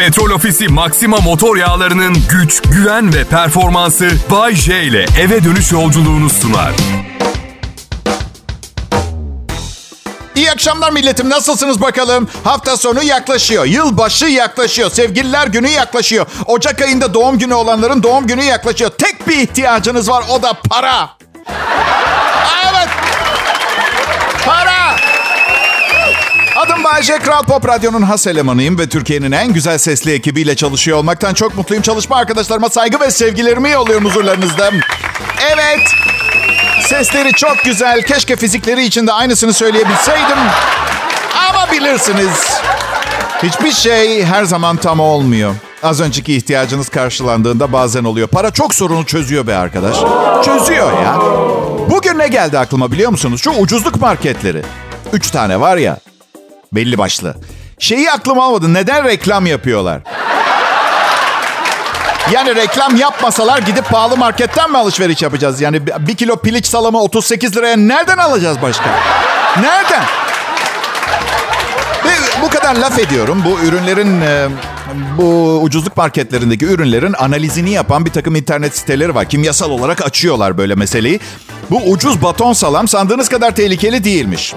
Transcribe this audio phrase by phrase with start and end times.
[0.00, 6.30] Petrol Ofisi Maxima motor yağlarının güç, güven ve performansı Bay J ile eve dönüş yolculuğunu
[6.30, 6.72] sunar.
[10.36, 11.30] İyi akşamlar milletim.
[11.30, 12.28] Nasılsınız bakalım?
[12.44, 13.64] Hafta sonu yaklaşıyor.
[13.64, 14.90] Yılbaşı yaklaşıyor.
[14.90, 16.26] Sevgililer günü yaklaşıyor.
[16.46, 18.90] Ocak ayında doğum günü olanların doğum günü yaklaşıyor.
[18.90, 21.10] Tek bir ihtiyacınız var o da para.
[27.00, 31.34] Adım Bayece Kral Pop Radyo'nun has elemanıyım ve Türkiye'nin en güzel sesli ekibiyle çalışıyor olmaktan
[31.34, 31.82] çok mutluyum.
[31.82, 34.70] Çalışma arkadaşlarıma saygı ve sevgilerimi yolluyorum huzurlarınızda.
[35.52, 35.80] Evet.
[36.88, 38.02] Sesleri çok güzel.
[38.02, 40.38] Keşke fizikleri için de aynısını söyleyebilseydim.
[41.48, 42.60] Ama bilirsiniz.
[43.42, 45.54] Hiçbir şey her zaman tam olmuyor.
[45.82, 48.28] Az önceki ihtiyacınız karşılandığında bazen oluyor.
[48.28, 49.96] Para çok sorunu çözüyor be arkadaş.
[50.44, 51.18] Çözüyor ya.
[51.90, 53.40] Bugün ne geldi aklıma biliyor musunuz?
[53.42, 54.62] Şu ucuzluk marketleri.
[55.12, 55.98] Üç tane var ya.
[56.72, 57.34] Belli başlı.
[57.78, 58.74] Şeyi aklıma almadı.
[58.74, 60.00] Neden reklam yapıyorlar?
[62.32, 65.60] Yani reklam yapmasalar gidip pahalı marketten mi alışveriş yapacağız?
[65.60, 68.84] Yani bir kilo piliç salamı 38 liraya nereden alacağız başka?
[69.60, 70.02] Nereden?
[72.04, 72.10] Ve
[72.42, 73.42] bu kadar laf ediyorum.
[73.44, 74.22] Bu ürünlerin,
[75.18, 79.28] bu ucuzluk marketlerindeki ürünlerin analizini yapan bir takım internet siteleri var.
[79.28, 81.20] Kimyasal olarak açıyorlar böyle meseleyi.
[81.70, 84.54] Bu ucuz baton salam sandığınız kadar tehlikeli değilmiş.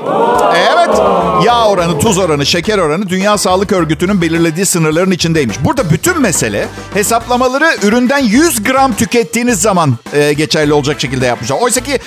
[0.56, 0.98] Evet,
[1.46, 5.58] yağ oranı, tuz oranı, şeker oranı Dünya Sağlık Örgütü'nün belirlediği sınırların içindeymiş.
[5.64, 11.58] Burada bütün mesele hesaplamaları üründen 100 gram tükettiğiniz zaman e, geçerli olacak şekilde yapmışlar.
[11.62, 12.00] Oysa ki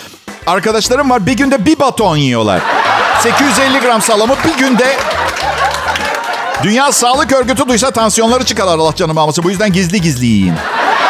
[0.47, 2.61] arkadaşlarım var bir günde bir baton yiyorlar.
[3.21, 4.97] 850 gram salamı bir günde
[6.63, 9.45] Dünya Sağlık Örgütü duysa tansiyonları çıkar Allah canım almasın.
[9.45, 10.55] Bu yüzden gizli gizli yiyin.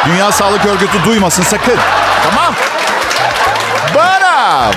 [0.07, 1.77] Dünya Sağlık Örgütü duymasın sakın.
[2.31, 2.55] Tamam.
[3.95, 4.71] Bana.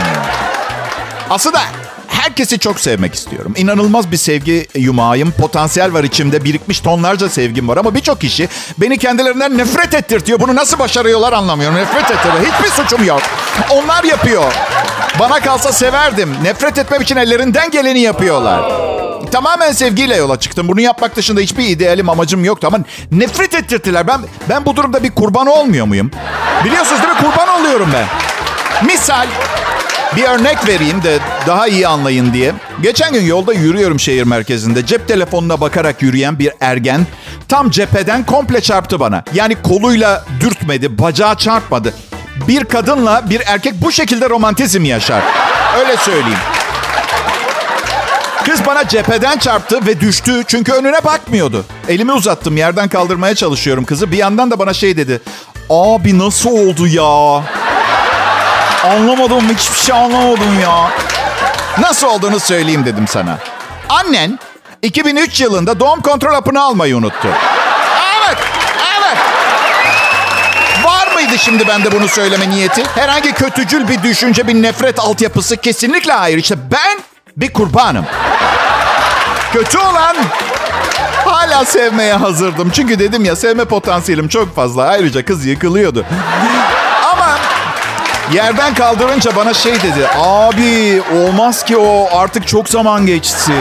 [1.29, 1.59] Aslında
[2.07, 3.53] herkesi çok sevmek istiyorum.
[3.57, 5.31] İnanılmaz bir sevgi yumağıyım.
[5.31, 6.43] Potansiyel var içimde.
[6.43, 7.77] Birikmiş tonlarca sevgim var.
[7.77, 10.39] Ama birçok kişi beni kendilerinden nefret ettirtiyor.
[10.39, 11.77] Bunu nasıl başarıyorlar anlamıyorum.
[11.77, 12.53] Nefret ettiriyor.
[12.53, 13.21] Hiçbir suçum yok.
[13.69, 14.53] Onlar yapıyor.
[15.19, 16.35] Bana kalsa severdim.
[16.43, 18.98] Nefret etmem için ellerinden geleni yapıyorlar.
[19.31, 20.67] Tamamen sevgiyle yola çıktım.
[20.67, 22.67] Bunu yapmak dışında hiçbir idealim, amacım yoktu.
[22.67, 22.80] Ama
[23.11, 24.07] nefret ettirdiler.
[24.07, 26.11] Ben, ben bu durumda bir kurban olmuyor muyum?
[26.65, 27.19] Biliyorsunuz değil mi?
[27.21, 28.05] Kurban oluyorum ben.
[28.85, 29.27] Misal
[30.15, 32.53] bir örnek vereyim de daha iyi anlayın diye.
[32.81, 34.85] Geçen gün yolda yürüyorum şehir merkezinde.
[34.85, 37.08] Cep telefonuna bakarak yürüyen bir ergen
[37.47, 39.23] tam cepheden komple çarptı bana.
[39.33, 41.93] Yani koluyla dürtmedi, bacağı çarpmadı.
[42.47, 45.23] Bir kadınla bir erkek bu şekilde romantizm yaşar.
[45.79, 46.39] Öyle söyleyeyim.
[48.45, 51.66] Kız bana cepheden çarptı ve düştü çünkü önüne bakmıyordu.
[51.88, 54.11] Elimi uzattım yerden kaldırmaya çalışıyorum kızı.
[54.11, 55.22] Bir yandan da bana şey dedi.
[55.70, 57.44] Abi nasıl oldu ya?
[58.92, 60.92] Anlamadım hiçbir şey anlamadım ya.
[61.80, 63.38] Nasıl olduğunu söyleyeyim dedim sana.
[63.89, 64.39] Annen
[64.82, 67.27] 2003 yılında doğum kontrol hapını almayı unuttu.
[68.20, 68.38] Evet,
[69.00, 69.17] evet.
[70.83, 72.83] Var mıydı şimdi bende bunu söyleme niyeti?
[72.95, 76.38] Herhangi kötücül bir düşünce, bir nefret altyapısı kesinlikle hayır.
[76.38, 77.00] İşte ben
[77.39, 78.05] bir kurbanım.
[79.54, 80.16] Kötü olan
[81.26, 82.70] hala sevmeye hazırdım.
[82.73, 84.83] Çünkü dedim ya sevme potansiyelim çok fazla.
[84.83, 86.05] Ayrıca kız yıkılıyordu.
[87.11, 87.38] Ama
[88.33, 90.08] yerden kaldırınca bana şey dedi.
[90.17, 93.54] Abi olmaz ki o artık çok zaman geçti.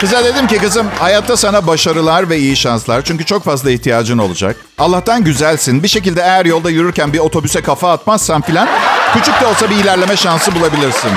[0.00, 3.02] Kıza dedim ki kızım hayatta sana başarılar ve iyi şanslar.
[3.02, 4.56] Çünkü çok fazla ihtiyacın olacak.
[4.78, 5.82] Allah'tan güzelsin.
[5.82, 8.68] Bir şekilde eğer yolda yürürken bir otobüse kafa atmazsan filan
[9.14, 11.10] küçük de olsa bir ilerleme şansı bulabilirsin.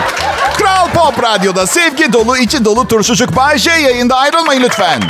[0.58, 5.02] Kral Pop Radyo'da sevgi dolu, içi dolu turşucuk Bay J yayında ayrılmayın lütfen.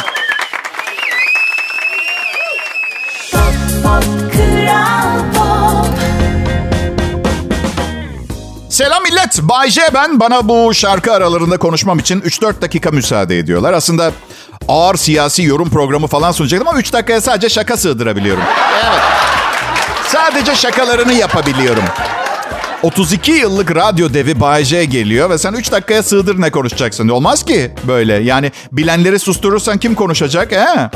[8.69, 9.40] Selam millet.
[9.41, 10.19] Bay J ben.
[10.19, 13.73] Bana bu şarkı aralarında konuşmam için 3-4 dakika müsaade ediyorlar.
[13.73, 14.12] Aslında
[14.67, 18.44] ağır siyasi yorum programı falan sunacaktım ama 3 dakikaya sadece şaka sığdırabiliyorum.
[18.73, 19.02] Evet.
[20.07, 21.84] Sadece şakalarını yapabiliyorum.
[22.85, 27.09] 32 yıllık radyo devi Bay J geliyor ve sen 3 dakikaya sığdır ne konuşacaksın?
[27.09, 28.13] Olmaz ki böyle.
[28.13, 30.52] Yani bilenleri susturursan kim konuşacak?
[30.52, 30.90] He?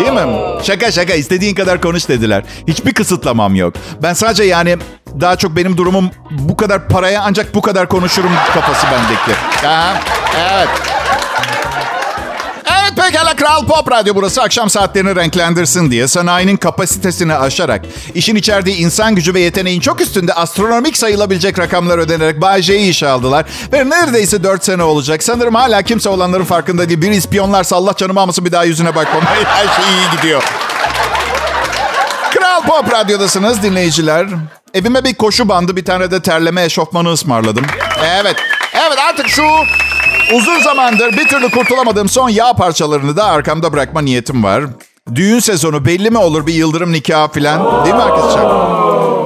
[0.00, 0.26] Değil mi?
[0.62, 2.44] Şaka şaka istediğin kadar konuş dediler.
[2.68, 3.74] Hiçbir kısıtlamam yok.
[4.02, 4.76] Ben sadece yani
[5.20, 9.40] daha çok benim durumum bu kadar paraya ancak bu kadar konuşurum kafası bendeki.
[9.66, 10.00] Ha,
[10.40, 10.95] evet.
[13.36, 17.84] Kral Pop Radyo burası akşam saatlerini renklendirsin diye sanayinin kapasitesini aşarak
[18.14, 23.08] işin içerdiği insan gücü ve yeteneğin çok üstünde astronomik sayılabilecek rakamlar ödenerek Bay J'yi işe
[23.08, 23.46] aldılar.
[23.72, 25.22] Ve neredeyse 4 sene olacak.
[25.22, 27.02] Sanırım hala kimse olanların farkında değil.
[27.02, 29.22] Bir ispiyonlarsa Allah canımı almasın bir daha yüzüne bakmam.
[29.44, 30.42] Her şey iyi gidiyor.
[32.34, 34.26] Kral Pop Radyo'dasınız dinleyiciler.
[34.74, 37.66] Evime bir koşu bandı bir tane de terleme eşofmanı ısmarladım.
[38.04, 38.36] Evet.
[38.72, 39.42] Evet artık şu
[40.34, 44.64] Uzun zamandır bir türlü kurtulamadığım son yağ parçalarını da arkamda bırakma niyetim var.
[45.14, 48.44] Düğün sezonu belli mi olur bir yıldırım nikahı falan değil mi arkadaşlar?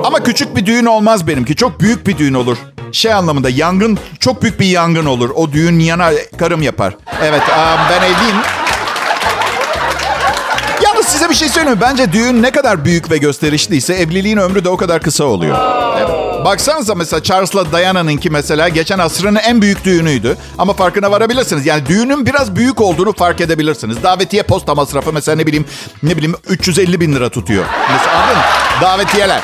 [0.04, 1.56] Ama küçük bir düğün olmaz benimki.
[1.56, 2.56] Çok büyük bir düğün olur.
[2.92, 5.30] Şey anlamında yangın, çok büyük bir yangın olur.
[5.34, 6.96] O düğün yana karım yapar.
[7.22, 7.42] Evet
[7.90, 8.36] ben evliyim.
[10.84, 11.78] Yalnız size bir şey söyleyeyim?
[11.82, 15.58] Bence düğün ne kadar büyük ve gösterişliyse evliliğin ömrü de o kadar kısa oluyor.
[15.98, 16.19] Evet.
[16.44, 20.37] Baksanıza mesela Charles'la Diana'nınki mesela geçen asrın en büyük düğünüydü.
[20.58, 21.66] Ama farkına varabilirsiniz.
[21.66, 24.02] Yani düğünün biraz büyük olduğunu fark edebilirsiniz.
[24.02, 25.64] Davetiye posta masrafı mesela ne bileyim
[26.02, 27.64] ne bileyim 350 bin lira tutuyor.
[27.92, 28.40] Mesela anladın
[28.82, 29.40] Davetiyeler.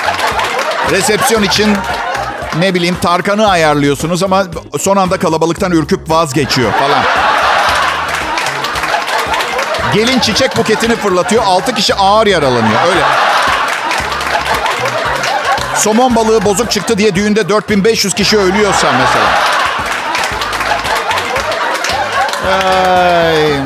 [0.90, 1.76] Resepsiyon için
[2.58, 4.46] ne bileyim Tarkan'ı ayarlıyorsunuz ama
[4.80, 7.02] son anda kalabalıktan ürküp vazgeçiyor falan.
[9.94, 11.42] Gelin çiçek buketini fırlatıyor.
[11.46, 12.80] Altı kişi ağır yaralanıyor.
[12.88, 13.25] Öyle.
[15.78, 19.56] Somon balığı bozuk çıktı diye düğünde 4500 kişi ölüyorsa mesela.
[22.46, 23.60] Ay.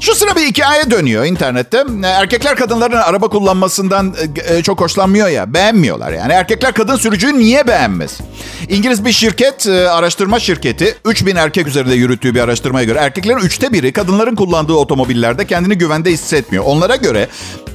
[0.00, 1.84] Şu sıra bir hikaye dönüyor internette.
[2.04, 4.14] Erkekler kadınların araba kullanmasından
[4.48, 5.54] e, çok hoşlanmıyor ya.
[5.54, 6.32] Beğenmiyorlar yani.
[6.32, 8.18] Erkekler kadın sürücüyü niye beğenmez?
[8.68, 13.72] İngiliz bir şirket, e, araştırma şirketi 3000 erkek üzerinde yürüttüğü bir araştırmaya göre erkeklerin üçte
[13.72, 16.64] biri kadınların kullandığı otomobillerde kendini güvende hissetmiyor.
[16.64, 17.28] Onlara göre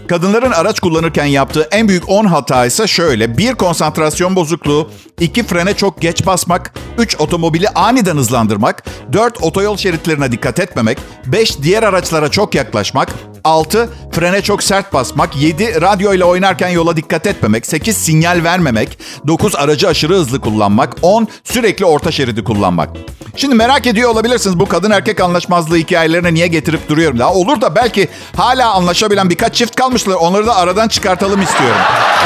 [0.08, 3.38] Kadınların araç kullanırken yaptığı en büyük 10 hata ise şöyle.
[3.38, 3.54] 1.
[3.54, 4.90] Konsantrasyon bozukluğu.
[5.20, 5.44] 2.
[5.44, 6.74] Frene çok geç basmak.
[6.98, 7.20] 3.
[7.20, 8.84] Otomobili aniden hızlandırmak.
[9.14, 9.44] 4.
[9.44, 10.98] Otoyol şeritlerine dikkat etmemek.
[11.26, 11.62] 5.
[11.62, 13.10] Diğer araçlara çok yaklaşmak.
[13.46, 13.90] 6.
[14.12, 15.36] Frene çok sert basmak.
[15.36, 15.82] 7.
[15.82, 17.66] Radyo ile oynarken yola dikkat etmemek.
[17.66, 17.98] 8.
[17.98, 19.00] Sinyal vermemek.
[19.28, 19.56] 9.
[19.56, 20.94] Aracı aşırı hızlı kullanmak.
[21.02, 21.28] 10.
[21.44, 22.90] Sürekli orta şeridi kullanmak.
[23.36, 27.20] Şimdi merak ediyor olabilirsiniz bu kadın erkek anlaşmazlığı hikayelerine niye getirip duruyorum.
[27.20, 28.08] Daha olur da belki
[28.38, 30.14] hala anlaşabilen birkaç çift kalmışlar.
[30.14, 31.82] Onları da aradan çıkartalım istiyorum.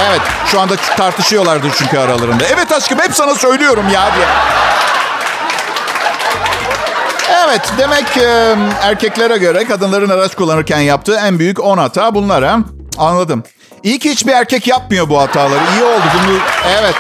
[0.10, 2.44] Evet şu anda tartışıyorlardır çünkü aralarında.
[2.54, 4.25] Evet aşkım hep sana söylüyorum ya diye.
[7.30, 12.60] Evet demek e, erkeklere göre kadınların araç kullanırken yaptığı en büyük 10 hata bunlar ha.
[12.98, 13.44] Anladım.
[13.84, 15.60] İyi ki hiçbir erkek yapmıyor bu hataları.
[15.76, 16.38] İyi oldu bunu.
[16.80, 16.96] Evet.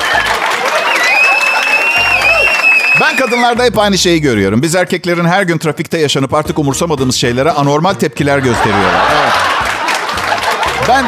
[3.01, 4.61] Ben kadınlarda hep aynı şeyi görüyorum.
[4.61, 9.05] Biz erkeklerin her gün trafikte yaşanıp artık umursamadığımız şeylere anormal tepkiler gösteriyorlar.
[9.21, 9.33] Evet.
[10.89, 11.05] Ben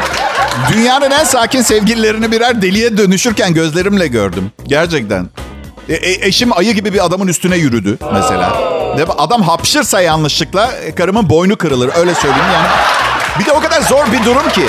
[0.72, 4.50] dünyanın en sakin sevgililerini birer deliye dönüşürken gözlerimle gördüm.
[4.66, 5.28] Gerçekten.
[5.88, 8.72] E, e, eşim ayı gibi bir adamın üstüne yürüdü mesela.
[9.18, 12.68] Adam hapşırsa yanlışlıkla e, karımın boynu kırılır öyle söyleyeyim yani.
[13.38, 14.64] Bir de o kadar zor bir durum ki.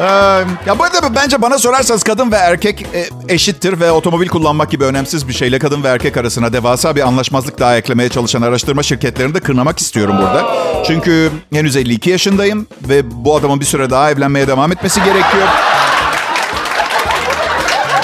[0.00, 0.04] Ee,
[0.66, 4.84] ya bu arada bence bana sorarsanız kadın ve erkek e, eşittir ve otomobil kullanmak gibi
[4.84, 9.34] önemsiz bir şeyle kadın ve erkek arasına devasa bir anlaşmazlık daha eklemeye çalışan araştırma şirketlerini
[9.34, 10.54] de kırnamak istiyorum burada.
[10.86, 15.48] Çünkü henüz 52 yaşındayım ve bu adamın bir süre daha evlenmeye devam etmesi gerekiyor.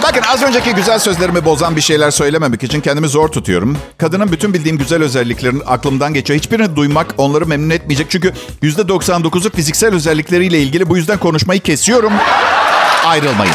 [0.09, 3.79] Bakın az önceki güzel sözlerimi bozan bir şeyler söylememek için kendimi zor tutuyorum.
[3.99, 6.39] Kadının bütün bildiğim güzel özelliklerin aklımdan geçiyor.
[6.39, 8.11] Hiçbirini duymak onları memnun etmeyecek.
[8.11, 8.33] Çünkü
[8.63, 10.89] %99'u fiziksel özellikleriyle ilgili.
[10.89, 12.13] Bu yüzden konuşmayı kesiyorum.
[13.05, 13.55] Ayrılmayın.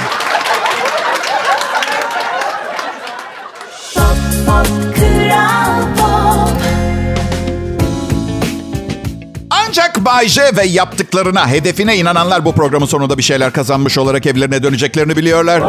[10.28, 15.62] J ve yaptıklarına, hedefine inananlar bu programın sonunda bir şeyler kazanmış olarak evlerine döneceklerini biliyorlar.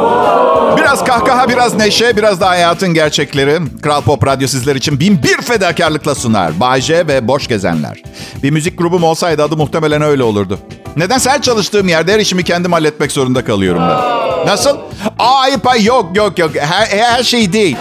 [0.76, 3.58] Biraz kahkaha, biraz neşe, biraz da hayatın gerçekleri.
[3.82, 6.60] Kral Pop Radyo sizler için bin bir fedakarlıkla sunar.
[6.60, 8.02] Bay J ve Boş Gezenler.
[8.42, 10.58] Bir müzik grubum olsaydı adı muhtemelen öyle olurdu.
[10.96, 14.22] Nedense her çalıştığım yerde her işimi kendim halletmek zorunda kalıyorum ben.
[14.46, 14.76] Nasıl?
[15.18, 16.50] Ay yok yok yok.
[16.56, 17.76] Her, her şey değil.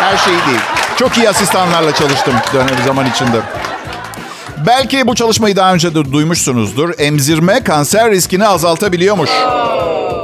[0.00, 0.60] Her şey değil.
[0.96, 3.40] Çok iyi asistanlarla çalıştım dönem zaman içinde.
[4.66, 6.90] Belki bu çalışmayı daha önce de duymuşsunuzdur.
[6.98, 9.30] Emzirme kanser riskini azaltabiliyormuş.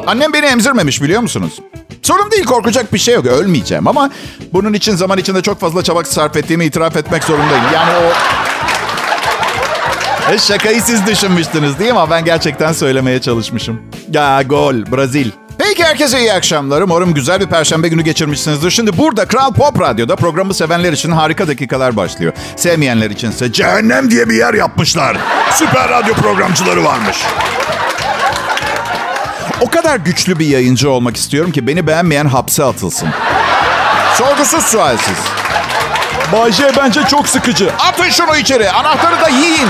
[0.06, 1.58] Annem beni emzirmemiş biliyor musunuz?
[2.02, 3.26] Sorun değil korkacak bir şey yok.
[3.26, 4.10] Ölmeyeceğim ama
[4.52, 7.64] bunun için zaman içinde çok fazla çabuk sarf ettiğimi itiraf etmek zorundayım.
[7.74, 8.12] Yani o...
[10.32, 11.98] E, şakayı siz düşünmüştünüz değil mi?
[12.10, 13.82] Ben gerçekten söylemeye çalışmışım.
[14.12, 15.30] Ya gol, Brazil.
[15.72, 16.82] Peki herkese iyi akşamlar.
[16.82, 18.70] Umarım güzel bir perşembe günü geçirmişsinizdir.
[18.70, 22.32] Şimdi burada Kral Pop Radyo'da programı sevenler için harika dakikalar başlıyor.
[22.56, 25.16] Sevmeyenler içinse cehennem diye bir yer yapmışlar.
[25.54, 27.16] Süper radyo programcıları varmış.
[29.60, 33.08] O kadar güçlü bir yayıncı olmak istiyorum ki beni beğenmeyen hapse atılsın.
[34.14, 35.18] Sorgusuz sualsiz.
[36.32, 37.70] Bayce bence çok sıkıcı.
[37.78, 38.70] Atın şunu içeri.
[38.70, 39.68] Anahtarı da yiyin.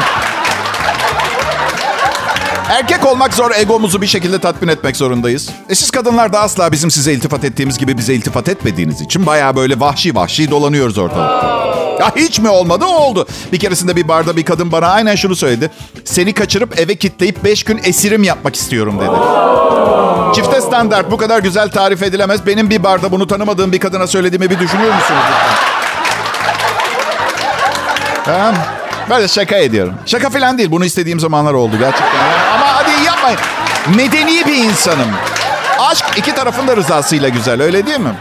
[2.73, 5.51] Erkek olmak zor, egomuzu bir şekilde tatmin etmek zorundayız.
[5.69, 9.57] E siz kadınlar da asla bizim size iltifat ettiğimiz gibi bize iltifat etmediğiniz için baya
[9.57, 11.63] böyle vahşi vahşi dolanıyoruz ortalıkta.
[12.01, 12.85] Ya hiç mi olmadı?
[12.85, 13.27] Oldu.
[13.53, 15.71] Bir keresinde bir barda bir kadın bana aynen şunu söyledi.
[16.05, 19.17] Seni kaçırıp eve kitleyip beş gün esirim yapmak istiyorum dedi.
[20.35, 22.47] Çifte standart bu kadar güzel tarif edilemez.
[22.47, 25.23] Benim bir barda bunu tanımadığım bir kadına söylediğimi bir düşünüyor musunuz?
[28.25, 28.55] Ha?
[29.11, 29.95] Böyle şaka ediyorum.
[30.07, 30.71] Şaka falan değil.
[30.71, 32.52] Bunu istediğim zamanlar oldu gerçekten.
[33.23, 33.41] Yapmayın.
[33.97, 35.09] Medeni bir insanım.
[35.79, 38.15] Aşk iki tarafın da rızasıyla güzel öyle değil mi?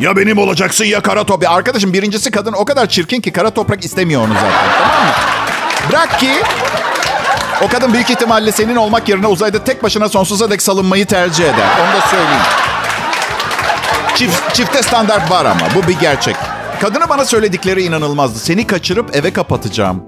[0.00, 1.50] Ya benim olacaksın ya kara toprak.
[1.52, 4.70] Arkadaşım birincisi kadın o kadar çirkin ki kara toprak istemiyor onu zaten.
[4.78, 5.12] Tamam mı?
[5.90, 6.30] Bırak ki
[7.62, 11.68] o kadın büyük ihtimalle senin olmak yerine uzayda tek başına sonsuza dek salınmayı tercih eder.
[11.80, 12.42] Onu da söyleyeyim.
[14.14, 16.36] Çift, çifte standart var ama bu bir gerçek.
[16.80, 18.38] Kadına bana söyledikleri inanılmazdı.
[18.38, 20.04] Seni kaçırıp eve kapatacağım.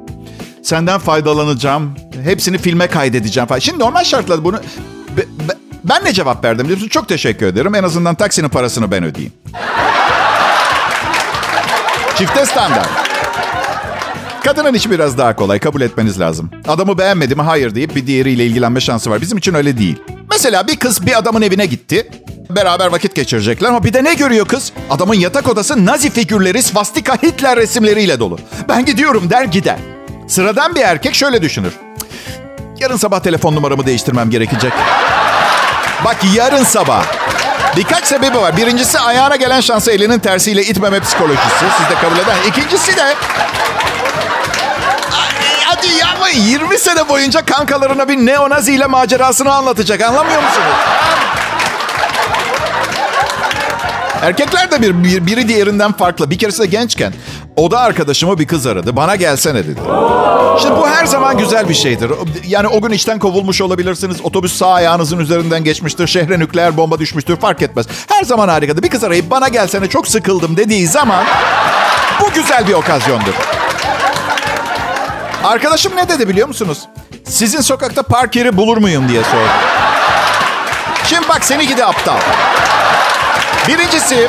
[0.62, 1.96] Senden faydalanacağım.
[2.24, 3.58] Hepsini filme kaydedeceğim falan.
[3.58, 4.56] Şimdi normal şartlarda bunu...
[5.16, 5.52] Be, be,
[5.84, 6.88] ben ne cevap verdim biliyor musun?
[6.88, 7.74] Çok teşekkür ederim.
[7.74, 9.32] En azından taksinin parasını ben ödeyeyim.
[12.16, 12.88] Çifte standart.
[14.44, 15.58] Kadının işi biraz daha kolay.
[15.58, 16.50] Kabul etmeniz lazım.
[16.68, 19.20] Adamı beğenmedi mi hayır deyip bir diğeriyle ilgilenme şansı var.
[19.20, 20.02] Bizim için öyle değil.
[20.30, 22.10] Mesela bir kız bir adamın evine gitti.
[22.50, 24.72] Beraber vakit geçirecekler ama bir de ne görüyor kız?
[24.90, 28.38] Adamın yatak odası nazi figürleri, svastika Hitler resimleriyle dolu.
[28.68, 29.78] Ben gidiyorum der gider.
[30.28, 31.72] Sıradan bir erkek şöyle düşünür.
[32.80, 34.72] Yarın sabah telefon numaramı değiştirmem gerekecek.
[36.04, 37.04] Bak yarın sabah.
[37.76, 38.56] Birkaç sebebi var.
[38.56, 41.48] Birincisi ayağına gelen şansı elinin tersiyle itmeme psikolojisi.
[41.78, 42.34] Siz de kabul eder.
[42.48, 43.14] İkincisi de...
[45.64, 46.44] Hadi yapmayın.
[46.44, 50.02] 20 sene boyunca kankalarına bir neonazi ile macerasını anlatacak.
[50.02, 50.74] Anlamıyor musunuz?
[54.22, 56.30] Erkekler de bir, bir, biri diğerinden farklı.
[56.30, 57.12] Bir keresinde gençken
[57.56, 58.96] oda arkadaşıma bir kız aradı.
[58.96, 59.80] Bana gelsene dedi.
[60.62, 62.10] Şimdi bu her zaman güzel bir şeydir.
[62.46, 64.16] Yani o gün işten kovulmuş olabilirsiniz.
[64.22, 66.06] Otobüs sağ ayağınızın üzerinden geçmiştir.
[66.06, 67.36] Şehre nükleer bomba düşmüştür.
[67.36, 67.86] Fark etmez.
[68.08, 68.82] Her zaman harikadır.
[68.82, 71.24] Bir kız arayıp bana gelsene çok sıkıldım dediği zaman
[72.20, 73.34] bu güzel bir okazyondur.
[75.44, 76.78] Arkadaşım ne dedi biliyor musunuz?
[77.24, 79.50] Sizin sokakta park yeri bulur muyum diye sordu.
[81.04, 82.16] Şimdi bak seni gidi aptal.
[83.68, 84.28] Birincisi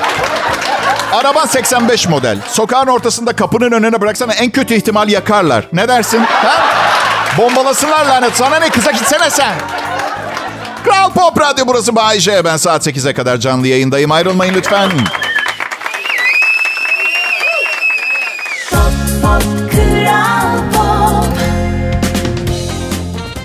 [1.14, 2.38] araban 85 model.
[2.48, 5.68] Sokağın ortasında kapının önüne bıraksana en kötü ihtimal yakarlar.
[5.74, 6.20] Ne dersin?
[6.20, 6.66] Ha?
[7.38, 8.36] Bombalasınlar lanet.
[8.36, 9.54] Sana ne kıza gitsene sen.
[10.86, 12.46] Kral Pop Radyo burası Bay J.
[12.46, 14.12] Ben saat 8'e kadar canlı yayındayım.
[14.12, 14.90] Ayrılmayın lütfen.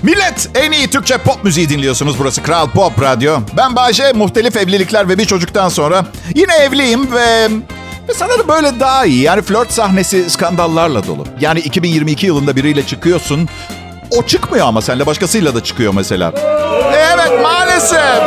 [0.07, 2.19] Millet en iyi Türkçe pop müziği dinliyorsunuz.
[2.19, 3.39] Burası Kral Pop Radyo.
[3.57, 4.13] Ben Bayce.
[4.13, 7.47] Muhtelif evlilikler ve bir çocuktan sonra yine evliyim ve
[8.09, 9.21] ve sanırım böyle daha iyi.
[9.21, 11.25] Yani flört sahnesi skandallarla dolu.
[11.39, 13.49] Yani 2022 yılında biriyle çıkıyorsun.
[14.11, 16.33] O çıkmıyor ama seninle başkasıyla da çıkıyor mesela.
[16.93, 18.21] Evet maalesef.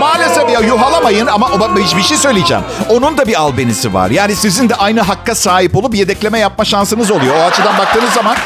[0.00, 2.62] Maalesef ya yuhalamayın ama bir şey söyleyeceğim.
[2.88, 4.10] Onun da bir albenisi var.
[4.10, 7.34] Yani sizin de aynı hakka sahip olup yedekleme yapma şansınız oluyor.
[7.36, 8.36] O açıdan baktığınız zaman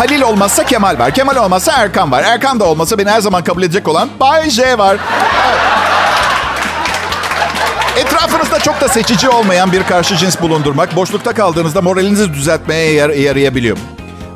[0.00, 1.14] Halil olmazsa Kemal var.
[1.14, 2.22] Kemal olmazsa Erkan var.
[2.22, 4.96] Erkan da olmasa beni her zaman kabul edecek olan Bay J var.
[7.96, 13.76] Etrafınızda çok da seçici olmayan bir karşı cins bulundurmak, boşlukta kaldığınızda moralinizi düzeltmeye yar- yarayabiliyor.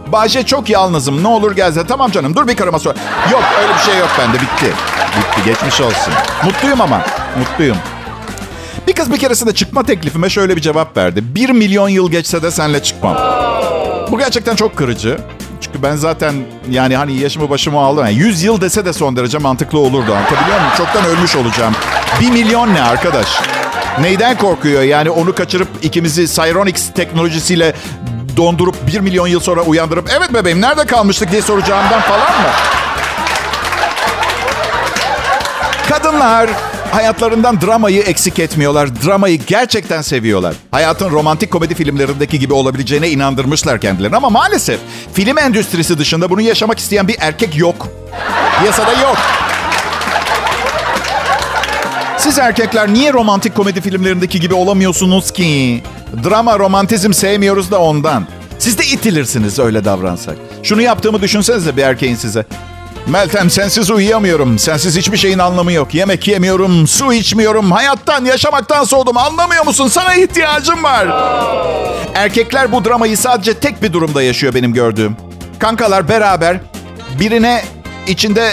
[0.06, 1.22] Bahçe çok yalnızım.
[1.22, 1.86] Ne olur gelse.
[1.86, 2.94] Tamam canım dur bir karıma sor.
[3.32, 4.36] Yok öyle bir şey yok bende.
[4.36, 4.72] Bitti.
[5.18, 5.44] Bitti.
[5.44, 6.12] Geçmiş olsun.
[6.44, 7.00] Mutluyum ama.
[7.38, 7.76] Mutluyum.
[8.86, 11.34] Bir kız bir keresinde çıkma teklifime şöyle bir cevap verdi.
[11.34, 13.16] Bir milyon yıl geçse de senle çıkmam.
[14.10, 15.18] Bu gerçekten çok kırıcı.
[15.74, 16.34] Çünkü ben zaten
[16.70, 18.04] yani hani yaşımı başımı aldım.
[18.04, 20.14] Yani 100 yıl dese de son derece mantıklı olurdu.
[20.14, 20.72] Anlatabiliyor muyum?
[20.76, 21.74] Çoktan ölmüş olacağım.
[22.20, 23.26] 1 milyon ne arkadaş?
[24.00, 24.82] Neyden korkuyor?
[24.82, 27.74] Yani onu kaçırıp ikimizi Cyronics teknolojisiyle
[28.36, 32.48] dondurup 1 milyon yıl sonra uyandırıp evet bebeğim nerede kalmıştık diye soracağımdan falan mı?
[35.88, 36.50] Kadınlar
[36.94, 39.02] hayatlarından dramayı eksik etmiyorlar.
[39.04, 40.54] Dramayı gerçekten seviyorlar.
[40.70, 44.16] Hayatın romantik komedi filmlerindeki gibi olabileceğine inandırmışlar kendilerini.
[44.16, 44.80] Ama maalesef
[45.14, 47.88] film endüstrisi dışında bunu yaşamak isteyen bir erkek yok.
[48.60, 49.16] Piyasada yok.
[52.18, 55.82] Siz erkekler niye romantik komedi filmlerindeki gibi olamıyorsunuz ki?
[56.24, 58.26] Drama, romantizm sevmiyoruz da ondan.
[58.58, 60.36] Siz de itilirsiniz öyle davransak.
[60.62, 62.44] Şunu yaptığımı düşünsenize bir erkeğin size.
[63.06, 64.58] Meltem sensiz uyuyamıyorum.
[64.58, 65.94] Sensiz hiçbir şeyin anlamı yok.
[65.94, 67.72] Yemek yemiyorum, su içmiyorum.
[67.72, 69.16] Hayattan, yaşamaktan soğudum.
[69.16, 69.88] Anlamıyor musun?
[69.88, 71.06] Sana ihtiyacım var.
[72.14, 75.16] Erkekler bu dramayı sadece tek bir durumda yaşıyor benim gördüğüm.
[75.58, 76.60] Kankalar beraber
[77.20, 77.64] birine
[78.06, 78.52] içinde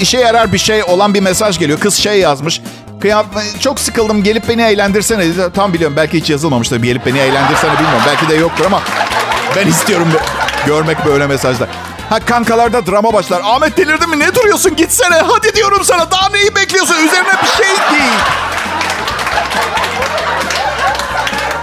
[0.00, 1.80] işe yarar bir şey olan bir mesaj geliyor.
[1.80, 2.60] Kız şey yazmış.
[3.00, 3.26] Kıyam,
[3.60, 5.24] çok sıkıldım gelip beni eğlendirsene.
[5.54, 6.82] Tam biliyorum belki hiç yazılmamıştır.
[6.82, 8.02] Bir gelip beni eğlendirsene bilmiyorum.
[8.06, 8.82] Belki de yoktur ama
[9.56, 10.08] ben istiyorum
[10.66, 11.68] görmek böyle mesajlar.
[12.12, 13.40] Ha kankalarda drama başlar.
[13.44, 14.18] Ahmet delirdin mi?
[14.18, 14.76] Ne duruyorsun?
[14.76, 15.14] Gitsene.
[15.14, 16.10] Hadi diyorum sana.
[16.10, 16.94] Daha neyi bekliyorsun?
[16.94, 18.12] Üzerine bir şey değil.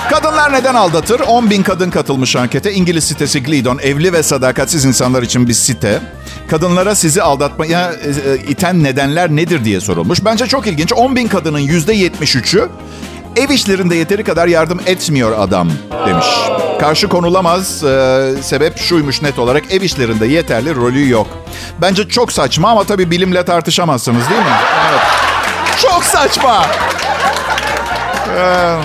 [0.10, 1.20] Kadınlar neden aldatır?
[1.20, 2.74] 10 bin kadın katılmış ankete.
[2.74, 3.78] İngiliz sitesi Glidon.
[3.78, 6.02] Evli ve sadakatsiz insanlar için bir site.
[6.50, 10.26] Kadınlara sizi aldatmaya e, iten nedenler nedir diye sorulmuş.
[10.26, 10.94] Bence çok ilginç.
[10.94, 12.70] 10 bin kadının %73'ü
[13.40, 15.70] ev işlerinde yeteri kadar yardım etmiyor adam
[16.08, 16.26] demiş.
[16.80, 21.28] Karşı konulamaz e, sebep şuymuş net olarak ev işlerinde yeterli rolü yok.
[21.82, 24.58] Bence çok saçma ama tabii bilimle tartışamazsınız değil mi?
[24.92, 25.02] Evet.
[25.82, 26.66] Çok saçma.
[28.38, 28.76] Ee,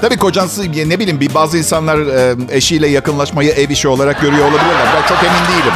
[0.00, 4.86] tabii kocası ne bileyim bir bazı insanlar e, eşiyle yakınlaşmayı ev işi olarak görüyor olabilirler.
[4.96, 5.74] Ben çok emin değilim.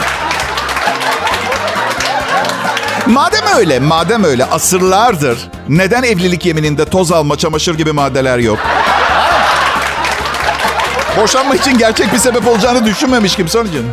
[3.12, 5.38] Madem öyle, madem öyle asırlardır
[5.69, 8.59] neden evlilik yemininde toz alma, çamaşır gibi maddeler yok?
[11.16, 13.87] Boşanma için gerçek bir sebep olacağını düşünmemiş kim sonucun.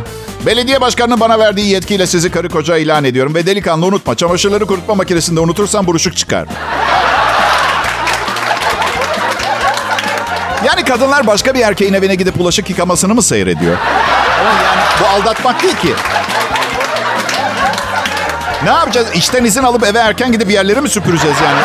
[0.46, 3.34] Belediye başkanının bana verdiği yetkiyle sizi karı koca ilan ediyorum.
[3.34, 6.48] Ve delikanlı unutma çamaşırları kurutma makinesinde unutursan buruşuk çıkar.
[10.64, 13.76] Yani kadınlar başka bir erkeğin evine gidip bulaşık yıkamasını mı seyrediyor?
[14.64, 15.94] Yani bu aldatmak değil ki.
[18.64, 19.06] Ne yapacağız?
[19.14, 21.60] İşten izin alıp eve erken gidip yerleri mi süpüreceğiz yani?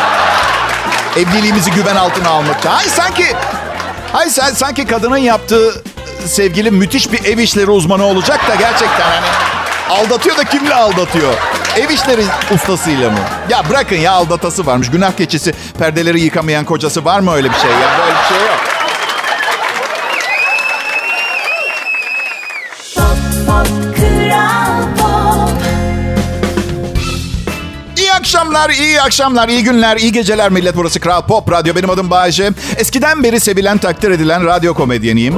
[1.16, 2.64] Evliliğimizi güven altına almak.
[2.64, 3.24] Hayır sanki...
[4.12, 5.82] Hayır sanki kadının yaptığı
[6.26, 9.26] sevgili müthiş bir ev işleri uzmanı olacak da gerçekten hani...
[9.90, 11.34] Aldatıyor da kimle aldatıyor?
[11.76, 12.24] Ev işleri
[12.54, 13.18] ustasıyla mı?
[13.48, 14.90] Ya bırakın ya aldatası varmış.
[14.90, 17.98] Günah keçisi perdeleri yıkamayan kocası var mı öyle bir şey ya?
[17.98, 18.75] Böyle bir şey yok.
[28.56, 30.76] Akşamlar, iyi akşamlar, iyi günler, iyi geceler millet.
[30.76, 31.74] Burası Kral Pop Radyo.
[31.74, 32.50] Benim adım Bayece.
[32.76, 35.34] Eskiden beri sevilen, takdir edilen radyo komedyeniyim.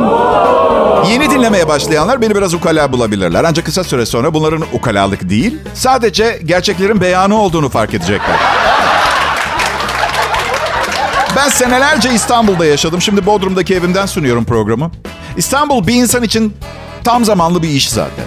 [1.11, 3.45] Yeni dinlemeye başlayanlar beni biraz ukala bulabilirler.
[3.45, 8.37] Ancak kısa süre sonra bunların ukalalık değil, sadece gerçeklerin beyanı olduğunu fark edecekler.
[11.37, 13.03] Ben senelerce İstanbul'da yaşadım.
[13.03, 14.91] Şimdi Bodrum'daki evimden sunuyorum programı.
[15.37, 16.55] İstanbul bir insan için
[17.05, 18.25] tam zamanlı bir iş zaten.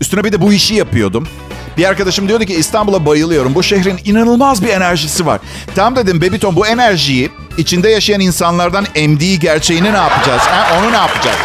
[0.00, 1.28] Üstüne bir de bu işi yapıyordum.
[1.76, 3.54] Bir arkadaşım diyordu ki İstanbul'a bayılıyorum.
[3.54, 5.40] Bu şehrin inanılmaz bir enerjisi var.
[5.74, 10.42] Tam dedim Bebiton bu enerjiyi içinde yaşayan insanlardan emdiği gerçeğini ne yapacağız?
[10.42, 10.78] Ha?
[10.78, 11.36] Onu ne yapacağız?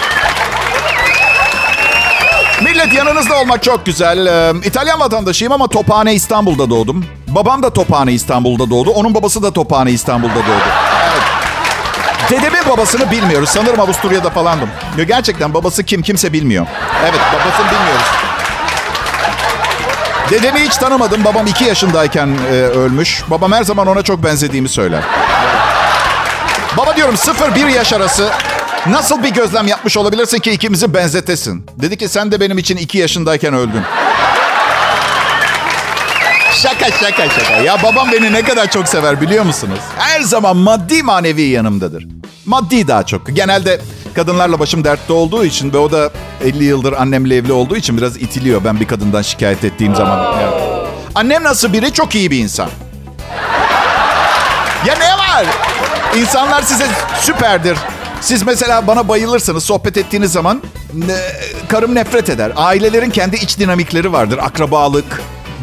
[2.63, 4.25] Millet yanınızda olmak çok güzel.
[4.25, 7.05] Ee, İtalyan vatandaşıyım ama Tophane İstanbul'da doğdum.
[7.27, 8.89] Babam da Tophane İstanbul'da doğdu.
[8.89, 10.67] Onun babası da Tophane İstanbul'da doğdu.
[11.03, 11.21] Evet.
[12.29, 13.49] Dedemin babasını bilmiyoruz.
[13.49, 14.69] Sanırım Avusturya'da falandım.
[15.07, 16.67] Gerçekten babası kim kimse bilmiyor.
[17.03, 18.05] Evet babasını bilmiyoruz.
[20.29, 21.23] Dedemi hiç tanımadım.
[21.25, 23.23] Babam iki yaşındayken e, ölmüş.
[23.29, 25.03] Babam her zaman ona çok benzediğimi söyler.
[26.77, 28.29] Baba diyorum 0-1 yaş arası
[28.87, 31.65] nasıl bir gözlem yapmış olabilirsin ki ikimizi benzetesin?
[31.81, 33.81] Dedi ki sen de benim için iki yaşındayken öldün.
[36.53, 37.53] Şaka şaka şaka.
[37.53, 39.79] Ya babam beni ne kadar çok sever biliyor musunuz?
[39.97, 42.07] Her zaman maddi manevi yanımdadır.
[42.45, 43.27] Maddi daha çok.
[43.27, 43.81] Genelde
[44.17, 46.11] kadınlarla başım dertte olduğu için ve o da
[46.43, 50.17] 50 yıldır annemle evli olduğu için biraz itiliyor ben bir kadından şikayet ettiğim zaman.
[50.17, 50.49] Ya.
[51.15, 51.93] Annem nasıl biri?
[51.93, 52.69] Çok iyi bir insan.
[54.85, 55.45] Ya ne var?
[56.17, 56.87] İnsanlar size
[57.21, 57.77] süperdir.
[58.21, 60.61] Siz mesela bana bayılırsınız sohbet ettiğiniz zaman
[60.93, 61.15] ne,
[61.67, 62.51] karım nefret eder.
[62.55, 64.39] Ailelerin kendi iç dinamikleri vardır.
[64.41, 65.21] Akrabalık,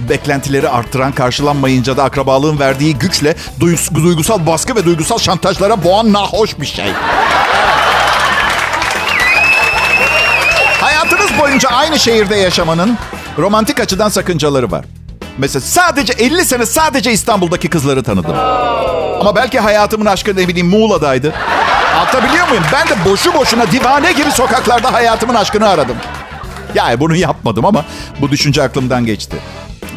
[0.08, 3.36] beklentileri arttıran karşılanmayınca da akrabalığın verdiği güçle
[3.94, 6.86] duygusal baskı ve duygusal şantajlara boğan nahoş bir şey.
[11.40, 12.98] Boyunca aynı şehirde yaşamanın
[13.38, 14.84] romantik açıdan sakıncaları var.
[15.38, 18.34] Mesela sadece 50 sene sadece İstanbul'daki kızları tanıdım.
[19.20, 21.34] Ama belki hayatımın aşkı ne bileyim Muğla'daydı.
[21.96, 22.64] Anlatabiliyor muyum?
[22.72, 25.96] Ben de boşu boşuna divane gibi sokaklarda hayatımın aşkını aradım.
[26.74, 27.84] Yani bunu yapmadım ama
[28.20, 29.36] bu düşünce aklımdan geçti.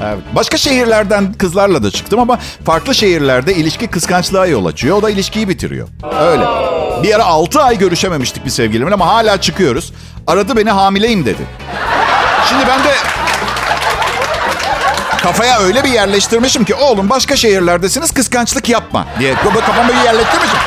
[0.03, 0.17] Evet.
[0.35, 4.97] Başka şehirlerden kızlarla da çıktım ama farklı şehirlerde ilişki kıskançlığa yol açıyor.
[4.97, 5.87] O da ilişkiyi bitiriyor.
[6.21, 6.43] Öyle.
[7.03, 9.93] Bir ara 6 ay görüşememiştik bir sevgilimle ama hala çıkıyoruz.
[10.27, 11.41] Aradı beni hamileyim dedi.
[12.49, 12.93] Şimdi ben de
[15.23, 20.59] kafaya öyle bir yerleştirmişim ki oğlum başka şehirlerdesiniz kıskançlık yapma diye kafama bir yerleştirmişim.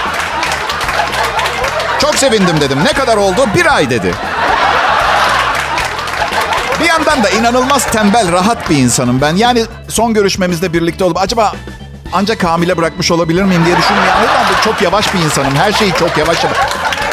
[1.99, 2.79] Çok sevindim dedim.
[2.85, 3.49] Ne kadar oldu?
[3.55, 4.15] Bir ay dedi.
[6.81, 9.37] Bir yandan da inanılmaz tembel, rahat bir insanım ben.
[9.37, 11.53] Yani son görüşmemizde birlikte olup acaba
[12.13, 14.03] ancak hamile bırakmış olabilir miyim diye düşündüm.
[14.09, 15.57] Yani ben çok yavaş bir insanım.
[15.57, 16.59] Her şeyi çok yavaş yavaş.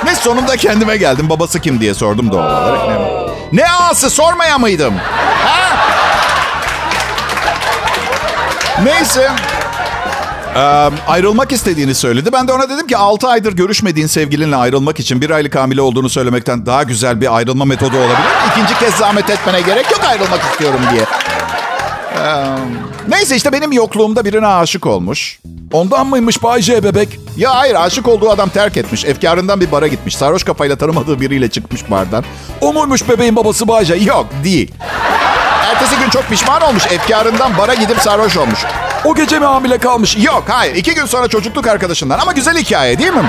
[0.03, 1.29] Ne sonunda kendime geldim.
[1.29, 2.87] Babası kim diye sordum doğal olarak.
[2.89, 4.93] Ne, ne ağası sormaya mıydım?
[5.45, 5.77] Ha?
[8.83, 9.29] Neyse.
[10.55, 10.59] Ee,
[11.07, 12.33] ayrılmak istediğini söyledi.
[12.33, 16.09] Ben de ona dedim ki 6 aydır görüşmediğin sevgilinle ayrılmak için bir aylık hamile olduğunu
[16.09, 18.17] söylemekten daha güzel bir ayrılma metodu olabilir.
[18.51, 21.01] İkinci kez zahmet etmene gerek yok ayrılmak istiyorum diye.
[22.25, 22.45] Ee,
[23.07, 25.39] neyse işte benim yokluğumda birine aşık olmuş.
[25.71, 27.19] Ondan mıymış Bay J bebek?
[27.37, 29.05] Ya hayır aşık olduğu adam terk etmiş.
[29.05, 30.15] Efkarından bir bara gitmiş.
[30.15, 32.23] Sarhoş kafayla tanımadığı biriyle çıkmış bardan.
[32.61, 33.95] O muymuş bebeğin babası Bay J?
[33.95, 34.71] Yok değil.
[35.65, 36.85] Ertesi gün çok pişman olmuş.
[36.85, 38.59] Efkarından bara gidip sarhoş olmuş.
[39.05, 40.17] O gece mi hamile kalmış?
[40.17, 40.75] Yok hayır.
[40.75, 42.19] iki gün sonra çocukluk arkadaşından.
[42.19, 43.23] Ama güzel hikaye değil mi?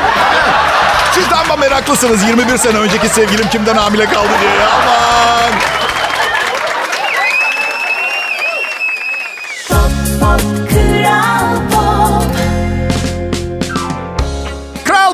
[1.15, 2.23] Siz de ama meraklısınız.
[2.23, 4.51] 21 sene önceki sevgilim kimden hamile kaldı diye.
[4.51, 5.78] Aman.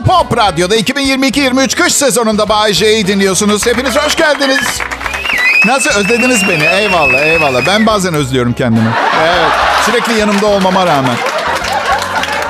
[0.07, 3.67] Pop Radyo'da 2022-23 kış sezonunda Bay J'yi dinliyorsunuz.
[3.67, 4.81] Hepiniz hoş geldiniz.
[5.67, 6.65] Nasıl özlediniz beni?
[6.65, 7.67] Eyvallah eyvallah.
[7.67, 8.89] Ben bazen özlüyorum kendimi.
[9.23, 9.53] Evet.
[9.87, 11.17] Sürekli yanımda olmama rağmen.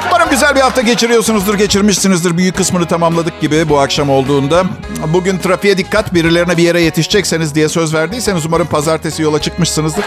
[0.08, 2.36] Umarım güzel bir hafta geçiriyorsunuzdur, geçirmişsinizdir.
[2.36, 4.64] Büyük kısmını tamamladık gibi bu akşam olduğunda.
[5.06, 10.04] Bugün trafiğe dikkat, birilerine bir yere yetişecekseniz diye söz verdiyseniz umarım pazartesi yola çıkmışsınızdır.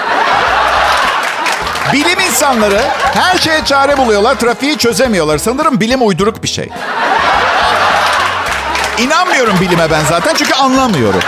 [1.93, 2.81] Bilim insanları
[3.13, 5.37] her şeye çare buluyorlar, trafiği çözemiyorlar.
[5.37, 6.69] Sanırım bilim uyduruk bir şey.
[8.97, 11.19] İnanmıyorum bilime ben zaten çünkü anlamıyorum.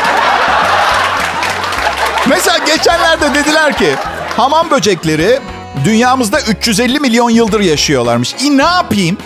[2.28, 3.96] Mesela geçenlerde dediler ki
[4.38, 5.40] hamam böcekleri
[5.86, 8.34] dünyamızda 350 milyon yıldır yaşıyorlarmış.
[8.40, 9.18] İ ne yapayım?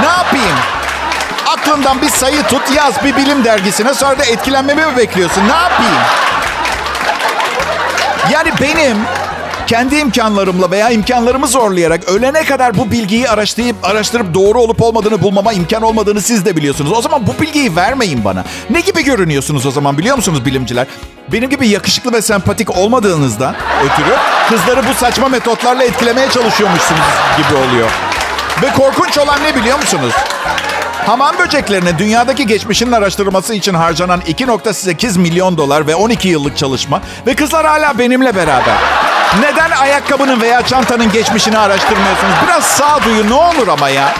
[0.00, 0.56] Ne yapayım?
[1.46, 5.42] Aklından bir sayı tut yaz bir bilim dergisine sonra da etkilenmemi mi bekliyorsun?
[5.48, 6.02] Ne yapayım?
[8.32, 8.96] Yani benim
[9.72, 15.52] kendi imkanlarımla veya imkanlarımı zorlayarak ölene kadar bu bilgiyi araştırıp araştırıp doğru olup olmadığını bulmama
[15.52, 16.92] imkan olmadığını siz de biliyorsunuz.
[16.92, 18.44] O zaman bu bilgiyi vermeyin bana.
[18.70, 20.86] Ne gibi görünüyorsunuz o zaman biliyor musunuz bilimciler?
[21.32, 23.54] Benim gibi yakışıklı ve sempatik olmadığınızdan
[23.84, 24.16] ötürü
[24.48, 27.06] kızları bu saçma metotlarla etkilemeye çalışıyormuşsunuz
[27.36, 27.90] gibi oluyor.
[28.62, 30.12] Ve korkunç olan ne biliyor musunuz?
[31.06, 37.34] Hamam böceklerinin dünyadaki geçmişinin araştırılması için harcanan 2.8 milyon dolar ve 12 yıllık çalışma ve
[37.34, 38.74] kızlar hala benimle beraber.
[39.40, 42.34] Neden ayakkabının veya çantanın geçmişini araştırmıyorsunuz?
[42.46, 44.14] Biraz sağduyu ne olur ama ya.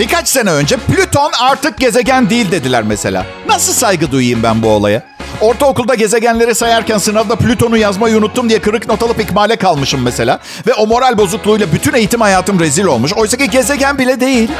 [0.00, 3.26] Birkaç sene önce Plüton artık gezegen değil dediler mesela.
[3.48, 5.02] Nasıl saygı duyayım ben bu olaya?
[5.40, 10.38] Ortaokulda gezegenleri sayarken sınavda Plüton'u yazmayı unuttum diye kırık not alıp ikmale kalmışım mesela.
[10.66, 13.12] Ve o moral bozukluğuyla bütün eğitim hayatım rezil olmuş.
[13.12, 14.50] Oysa ki gezegen bile değil.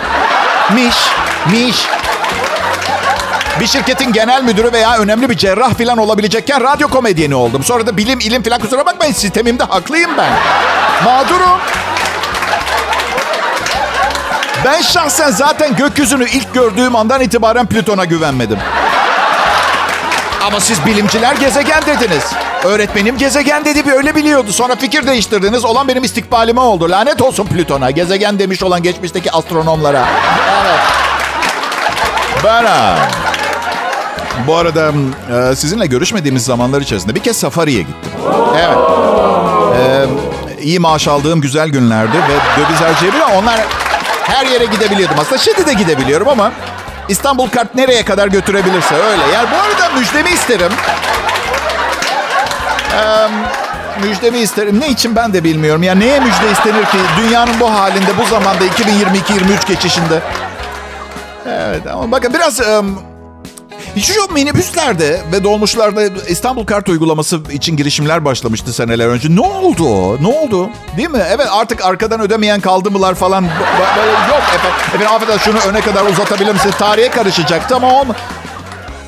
[0.75, 0.97] Miş,
[1.51, 1.87] miş.
[3.61, 7.65] Bir şirketin genel müdürü veya önemli bir cerrah falan olabilecekken radyo komedyeni oldum.
[7.65, 10.33] Sonra da bilim, ilim falan kusura bakmayın sistemimde haklıyım ben.
[11.05, 11.61] Mağdurum.
[14.65, 18.59] Ben şahsen zaten gökyüzünü ilk gördüğüm andan itibaren Plüton'a güvenmedim.
[20.47, 22.25] Ama siz bilimciler gezegen dediniz.
[22.65, 24.53] Öğretmenim gezegen dedi bir öyle biliyordu.
[24.53, 25.65] Sonra fikir değiştirdiniz.
[25.65, 26.91] Olan benim istikbalime oldu.
[26.91, 27.91] Lanet olsun Plüton'a.
[27.91, 30.05] Gezegen demiş olan geçmişteki astronomlara.
[30.65, 30.81] Evet.
[32.45, 32.65] Ben
[34.47, 34.93] bu arada
[35.51, 38.13] e, sizinle görüşmediğimiz zamanlar içerisinde bir kez safariye gittim.
[38.57, 38.79] Evet.
[39.79, 40.07] Ee,
[40.63, 43.33] iyi maaş aldığım güzel günlerdi ve döviz harcayabiliyorum.
[43.37, 43.61] Onlar
[44.23, 45.17] her yere gidebiliyordum.
[45.21, 46.53] Aslında şimdi de gidebiliyorum ama
[47.09, 49.23] İstanbul kart nereye kadar götürebilirse öyle.
[49.35, 50.73] Yani bu arada müjdemi isterim.
[52.95, 53.29] Ee,
[54.07, 54.81] müjdemi isterim.
[54.81, 55.83] Ne için ben de bilmiyorum.
[55.83, 60.21] Ya neye müjde istenir ki dünyanın bu halinde, bu zamanda 2022-23 geçişinde?
[61.47, 62.61] Evet ama bakın biraz...
[62.61, 63.14] Um,
[64.01, 69.37] şu minibüslerde ve dolmuşlarda İstanbul Kart uygulaması için girişimler başlamıştı seneler önce.
[69.37, 70.17] Ne oldu o?
[70.23, 70.71] Ne oldu?
[70.97, 71.23] Değil mi?
[71.31, 73.45] Evet artık arkadan ödemeyen kaldı mılar falan.
[73.97, 74.79] Böyle yok efendim.
[74.89, 76.75] Efendim affedersin şunu öne kadar uzatabilir misiniz?
[76.79, 78.15] Tarihe karışacaktı ama olma.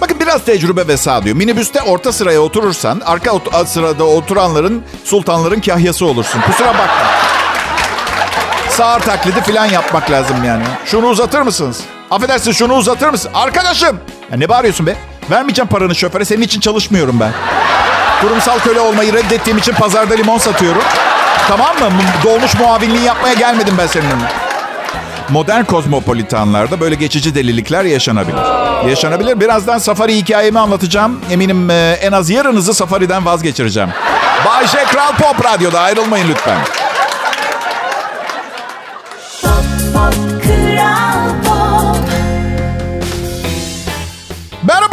[0.00, 1.34] Bakın biraz tecrübe ve sağduyu.
[1.34, 6.40] Minibüste orta sıraya oturursan arka ot- sırada oturanların sultanların kahyası olursun.
[6.40, 7.06] Kusura bakma.
[8.70, 10.64] Sağır taklidi falan yapmak lazım yani.
[10.86, 11.80] Şunu uzatır mısınız?
[12.10, 13.30] Affedersin şunu uzatır mısın?
[13.34, 14.00] Arkadaşım.
[14.32, 14.96] Ya ne bağırıyorsun be?
[15.30, 16.24] Vermeyeceğim paranı şoföre.
[16.24, 17.32] Senin için çalışmıyorum ben.
[18.20, 20.82] Kurumsal köle olmayı reddettiğim için pazarda limon satıyorum.
[21.48, 21.88] Tamam mı?
[22.24, 24.32] Dolmuş muavinliği yapmaya gelmedim ben seninle.
[25.28, 28.38] Modern kozmopolitanlarda böyle geçici delilikler yaşanabilir.
[28.88, 29.40] Yaşanabilir.
[29.40, 31.20] Birazdan safari hikayemi anlatacağım.
[31.30, 33.88] Eminim e, en az yarınızı safariden vazgeçireceğim.
[34.46, 34.84] Bay J.
[34.84, 36.58] Kral Pop Radyo'da ayrılmayın lütfen.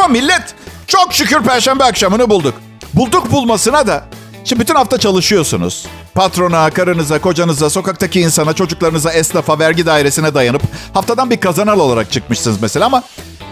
[0.03, 0.55] Merhaba millet.
[0.87, 2.53] Çok şükür perşembe akşamını bulduk.
[2.93, 4.05] Bulduk bulmasına da.
[4.43, 5.85] Şimdi bütün hafta çalışıyorsunuz.
[6.15, 10.61] Patrona, karınıza, kocanıza, sokaktaki insana, çocuklarınıza, esnafa, vergi dairesine dayanıp
[10.93, 13.03] haftadan bir kazanal olarak çıkmışsınız mesela ama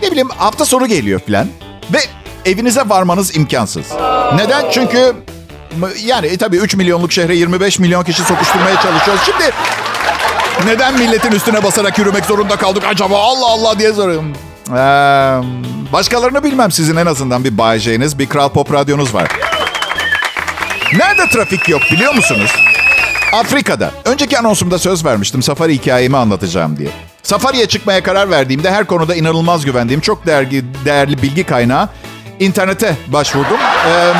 [0.02, 1.48] ne bileyim hafta sonu geliyor filan
[1.94, 2.00] ve
[2.46, 3.86] evinize varmanız imkansız.
[4.36, 4.72] Neden?
[4.72, 5.16] Çünkü
[6.04, 9.22] yani e, tabii 3 milyonluk şehre 25 milyon kişi sokuşturmaya çalışıyoruz.
[9.26, 9.52] Şimdi
[10.66, 13.18] neden milletin üstüne basarak yürümek zorunda kaldık acaba?
[13.18, 14.34] Allah Allah diye soruyorum.
[14.70, 14.74] Ee,
[15.94, 19.28] başkalarını bilmem sizin en azından bir Bay J'niz, bir Kral Pop radyonuz var.
[20.98, 22.52] Nerede trafik yok biliyor musunuz?
[23.34, 23.92] Afrika'da.
[24.06, 26.90] Önceki anonsumda söz vermiştim safari hikayemi anlatacağım diye.
[27.24, 31.90] Safariye çıkmaya karar verdiğimde her konuda inanılmaz güvendiğim çok değerli, değerli bilgi kaynağı
[32.40, 33.60] internete başvurdum.
[33.88, 34.14] Ee,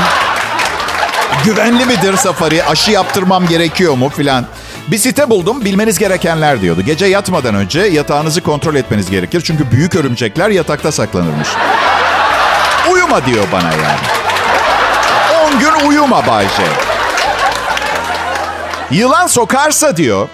[1.46, 2.64] Güvenli midir safari?
[2.64, 4.46] Aşı yaptırmam gerekiyor mu filan.
[4.88, 5.66] Bir site buldum.
[5.66, 6.82] Bilmeniz gerekenler diyordu.
[6.82, 9.42] Gece yatmadan önce yatağınızı kontrol etmeniz gerekir.
[9.46, 11.48] Çünkü büyük örümcekler yatakta saklanırmış.
[12.92, 14.00] Uyuma diyor bana yani.
[15.56, 16.64] 10 gün uyuma Bayce.
[18.92, 20.28] Yılan sokarsa diyor.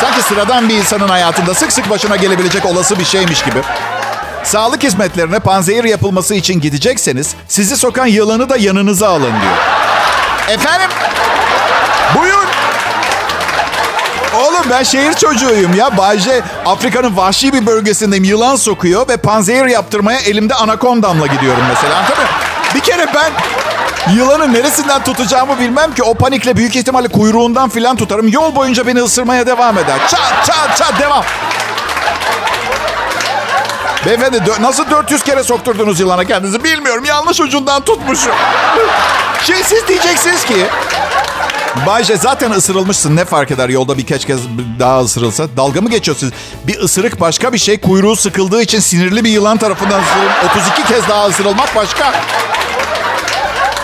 [0.00, 3.58] Sanki sıradan bir insanın hayatında sık sık başına gelebilecek olası bir şeymiş gibi.
[4.44, 9.56] Sağlık hizmetlerine panzehir yapılması için gidecekseniz sizi sokan yılanı da yanınıza alın diyor.
[10.48, 10.90] Efendim?
[12.18, 12.43] Buyur.
[14.34, 15.96] Oğlum ben şehir çocuğuyum ya.
[15.96, 18.24] Bayce Afrika'nın vahşi bir bölgesindeyim.
[18.24, 22.04] Yılan sokuyor ve panzehir yaptırmaya elimde anakondamla gidiyorum mesela.
[22.08, 22.26] Tabii.
[22.74, 23.32] Bir kere ben
[24.14, 26.02] yılanı neresinden tutacağımı bilmem ki.
[26.02, 28.28] O panikle büyük ihtimalle kuyruğundan filan tutarım.
[28.28, 29.98] Yol boyunca beni ısırmaya devam eder.
[30.08, 31.24] Çat çat çat devam.
[34.06, 37.04] Beyefendi nasıl 400 kere sokturdunuz yılana kendinizi bilmiyorum.
[37.04, 38.32] Yanlış ucundan tutmuşum.
[39.42, 40.66] Şey siz diyeceksiniz ki...
[41.86, 44.40] Bayce zaten ısırılmışsın ne fark eder yolda birkaç kez
[44.78, 45.46] daha ısırılsa.
[45.56, 46.32] Dalga mı geçiyorsunuz?
[46.66, 47.80] Bir ısırık başka bir şey.
[47.80, 52.12] Kuyruğu sıkıldığı için sinirli bir yılan tarafından ısırılıp 32 kez daha ısırılmak başka.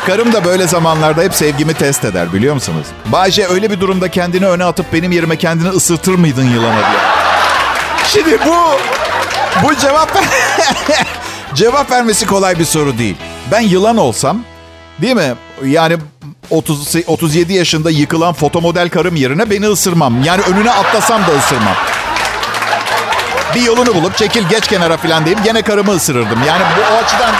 [0.06, 2.86] Karım da böyle zamanlarda hep sevgimi test eder biliyor musunuz?
[3.06, 7.00] Bayce öyle bir durumda kendini öne atıp benim yerime kendini ısırtır mıydın yılana diye.
[8.06, 8.56] Şimdi bu
[9.64, 10.10] bu cevap
[11.54, 13.16] cevap vermesi kolay bir soru değil.
[13.52, 14.44] Ben yılan olsam
[15.00, 15.34] değil mi?
[15.64, 15.96] Yani
[16.50, 20.22] 30 37 yaşında yıkılan fotomodel karım yerine beni ısırmam.
[20.24, 21.76] Yani önüne atlasam da ısırmam.
[23.54, 26.38] Bir yolunu bulup çekil geç kenara falan deyip gene karımı ısırırdım.
[26.46, 27.34] Yani bu o açıdan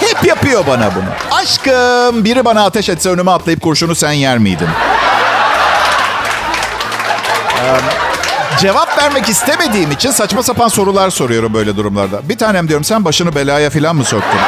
[0.00, 1.38] hep yapıyor bana bunu.
[1.40, 4.68] Aşkım biri bana ateş etse önüme atlayıp kurşunu sen yer miydin?
[8.58, 12.28] Cevap vermek istemediğim için saçma sapan sorular soruyorum böyle durumlarda.
[12.28, 14.40] Bir tanem diyorum sen başını belaya falan mı soktun?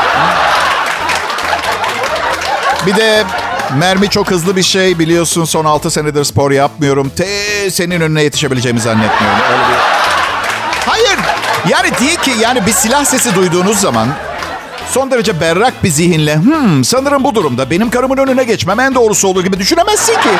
[2.88, 3.24] Bir de
[3.79, 5.44] mermi çok hızlı bir şey biliyorsun.
[5.44, 7.12] Son 6 senedir spor yapmıyorum.
[7.16, 9.38] Te senin önüne yetişebileceğimi zannetmiyorum.
[9.51, 9.77] Öyle bir...
[10.87, 11.18] Hayır.
[11.68, 14.09] Yani değil ki yani bir silah sesi duyduğunuz zaman
[14.90, 19.29] son derece berrak bir zihinle hmm, sanırım bu durumda benim karımın önüne geçmem en doğrusu
[19.29, 20.31] olur gibi düşünemezsin ki.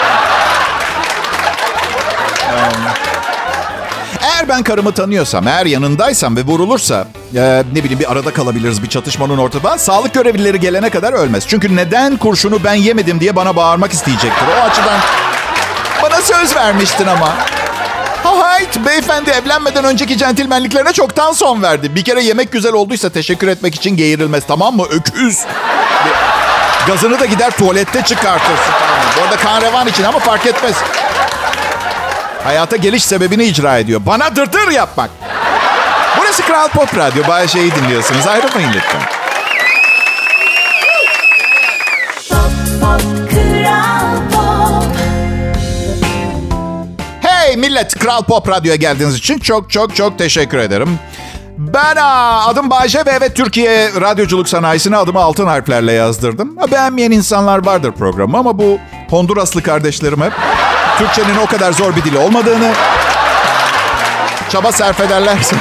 [4.29, 8.89] Eğer ben karımı tanıyorsam, eğer yanındaysam ve vurulursa e, ne bileyim bir arada kalabiliriz bir
[8.89, 9.79] çatışmanın ortada.
[9.79, 11.45] Sağlık görevlileri gelene kadar ölmez.
[11.49, 14.47] Çünkü neden kurşunu ben yemedim diye bana bağırmak isteyecektir.
[14.59, 14.99] O açıdan
[16.03, 17.29] bana söz vermiştin ama.
[18.23, 21.95] Hayt beyefendi evlenmeden önceki centilmenliklerine çoktan son verdi.
[21.95, 24.85] Bir kere yemek güzel olduysa teşekkür etmek için geğirilmez tamam mı?
[24.91, 25.39] Öküz.
[26.87, 28.75] Gazını da gider tuvalette çıkartırsın.
[29.19, 30.75] Bu arada kan revan için ama fark etmez.
[32.49, 34.01] Hayata geliş sebebini icra ediyor.
[34.07, 35.11] Bana dırdır yapmak.
[36.19, 37.29] Burası Kral Pop Radyo.
[37.29, 38.27] Bay şeyi dinliyorsunuz.
[38.27, 39.01] Ayrılmayın lütfen.
[42.29, 44.97] Pop, pop, Kral Pop.
[47.21, 50.99] Hey millet Kral Pop Radyo'ya geldiğiniz için çok çok çok teşekkür ederim.
[51.59, 51.97] Ben
[52.47, 56.57] adım Bayce ve evet Türkiye radyoculuk sanayisine adımı altın harflerle yazdırdım.
[56.73, 58.79] Beğenmeyen insanlar vardır programı ama bu
[59.11, 60.33] Honduraslı kardeşlerim hep
[60.99, 62.73] Türkçenin o kadar zor bir dil olmadığını
[64.51, 65.57] çaba sarf ederlerse.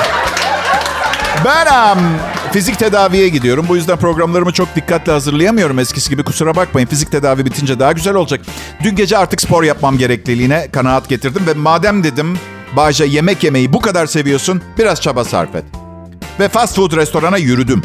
[1.46, 2.00] Ben am,
[2.54, 3.66] fizik tedaviye gidiyorum.
[3.70, 6.24] Bu yüzden programlarımı çok dikkatli hazırlayamıyorum eskisi gibi.
[6.24, 6.88] Kusura bakmayın.
[6.88, 8.42] Fizik tedavi bitince daha güzel olacak.
[8.84, 11.48] Dün gece artık spor yapmam gerekliliğine kanaat getirdim.
[11.48, 12.38] Ve madem dedim
[12.76, 15.66] Bağca yemek yemeyi bu kadar seviyorsun biraz çaba sarf et.
[16.40, 17.82] Ve fast food restorana yürüdüm.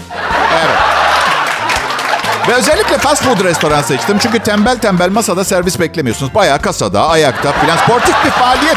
[2.49, 4.19] Ve özellikle fast food restoran seçtim.
[4.19, 6.35] Çünkü tembel tembel masada servis beklemiyorsunuz.
[6.35, 8.77] Bayağı kasada, ayakta falan sportif bir faaliyet.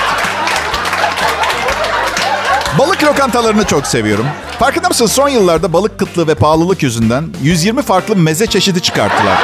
[2.80, 4.26] Balık lokantalarını çok seviyorum.
[4.60, 5.06] Farkında mısın?
[5.06, 9.38] Son yıllarda balık kıtlığı ve pahalılık yüzünden 120 farklı meze çeşidi çıkarttılar.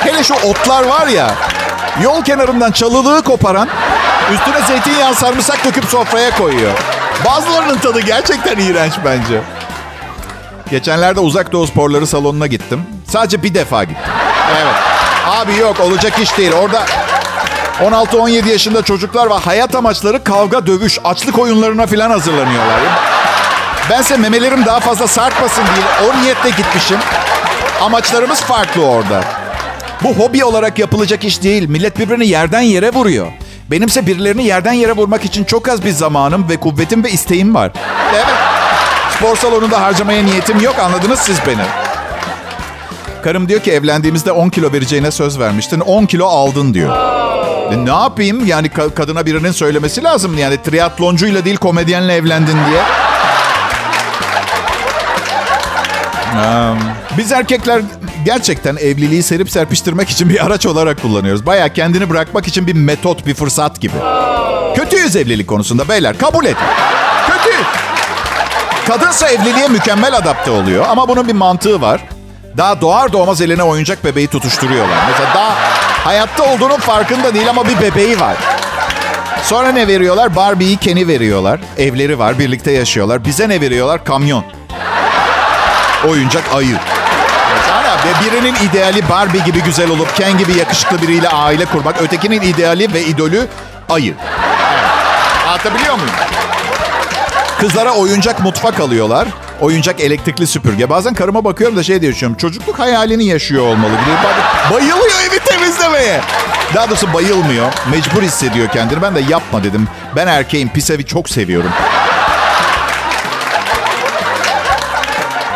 [0.00, 1.34] Hele şu otlar var ya,
[2.02, 3.68] yol kenarından çalılığı koparan,
[4.32, 6.72] üstüne zeytinyağı sarımsak döküp sofraya koyuyor.
[7.24, 9.40] Bazılarının tadı gerçekten iğrenç bence.
[10.70, 12.82] Geçenlerde uzak doğu sporları salonuna gittim.
[13.08, 14.12] Sadece bir defa gittim.
[14.62, 14.74] Evet.
[15.26, 16.52] Abi yok olacak iş değil.
[16.52, 16.86] Orada
[17.80, 19.42] 16-17 yaşında çocuklar var.
[19.42, 22.80] Hayat amaçları kavga, dövüş, açlık oyunlarına falan hazırlanıyorlar.
[23.90, 26.98] Bense memelerim daha fazla sarkmasın diye o niyetle gitmişim.
[27.82, 29.24] Amaçlarımız farklı orada.
[30.04, 31.68] Bu hobi olarak yapılacak iş değil.
[31.68, 33.26] Millet birbirini yerden yere vuruyor.
[33.70, 37.72] Benimse birilerini yerden yere vurmak için çok az bir zamanım ve kuvvetim ve isteğim var.
[38.14, 38.47] Evet.
[39.18, 40.78] Spor salonunda harcamaya niyetim yok.
[40.78, 41.62] Anladınız siz beni.
[43.24, 45.80] Karım diyor ki evlendiğimizde 10 kilo vereceğine söz vermiştin.
[45.80, 46.96] 10 kilo aldın diyor.
[47.72, 48.46] E, ne yapayım?
[48.46, 50.38] Yani ka- kadına birinin söylemesi lazım.
[50.38, 52.80] Yani triatloncuyla değil komedyenle evlendin diye.
[56.44, 56.74] Ee,
[57.18, 57.82] biz erkekler
[58.24, 61.46] gerçekten evliliği serip serpiştirmek için bir araç olarak kullanıyoruz.
[61.46, 63.94] Baya kendini bırakmak için bir metot, bir fırsat gibi.
[64.76, 66.18] Kötüyüz evlilik konusunda beyler.
[66.18, 66.56] Kabul et.
[67.26, 67.56] Kötü.
[68.88, 72.00] Kadınsa evliliğe mükemmel adapte oluyor ama bunun bir mantığı var.
[72.56, 74.96] Daha doğar doğmaz eline oyuncak bebeği tutuşturuyorlar.
[75.10, 75.54] Mesela daha
[76.04, 78.36] hayatta olduğunun farkında değil ama bir bebeği var.
[79.42, 80.36] Sonra ne veriyorlar?
[80.36, 81.60] Barbie'yi Ken'i veriyorlar.
[81.78, 83.24] Evleri var, birlikte yaşıyorlar.
[83.24, 84.04] Bize ne veriyorlar?
[84.04, 84.44] Kamyon.
[86.08, 86.76] Oyuncak ayı.
[87.56, 92.02] Mesela ve birinin ideali Barbie gibi güzel olup Ken gibi yakışıklı biriyle aile kurmak.
[92.02, 93.48] Ötekinin ideali ve idolü
[93.88, 94.14] ayı.
[95.48, 96.10] Anlatabiliyor muyum?
[97.60, 99.28] Kızlara oyuncak mutfak alıyorlar.
[99.60, 100.90] Oyuncak elektrikli süpürge.
[100.90, 102.36] Bazen karıma bakıyorum da şey diye düşünüyorum.
[102.36, 103.92] Çocukluk hayalini yaşıyor olmalı.
[104.72, 106.20] Bayılıyor evi temizlemeye.
[106.74, 107.72] Daha doğrusu bayılmıyor.
[107.90, 109.02] Mecbur hissediyor kendini.
[109.02, 109.88] Ben de yapma dedim.
[110.16, 110.68] Ben erkeğim.
[110.68, 111.70] Pis evi çok seviyorum.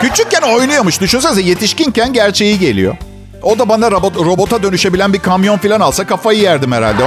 [0.01, 1.01] Küçükken oynuyormuş.
[1.01, 2.97] Düşünsenize yetişkinken gerçeği geliyor.
[3.43, 7.05] O da bana robot, robota dönüşebilen bir kamyon falan alsa kafayı yerdim herhalde.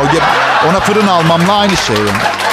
[0.70, 1.96] Ona fırın almamla aynı şey.
[1.96, 2.45] Yani.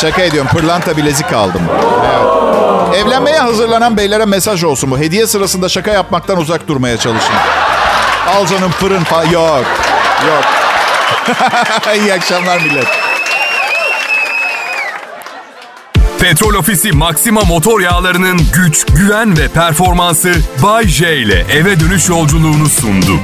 [0.00, 0.50] Şaka ediyorum.
[0.52, 1.62] Pırlanta bilezik aldım.
[2.04, 3.04] Evet.
[3.04, 4.98] Evlenmeye hazırlanan beylere mesaj olsun bu.
[4.98, 7.34] Hediye sırasında şaka yapmaktan uzak durmaya çalışın.
[8.28, 9.24] Al canım fırın falan.
[9.24, 9.64] Yok.
[10.26, 10.44] Yok.
[11.96, 12.86] İyi akşamlar millet.
[16.20, 20.32] Petrol Ofisi Maxima motor yağlarının güç, güven ve performansı
[20.62, 23.20] Bay J ile eve dönüş yolculuğunu sundu.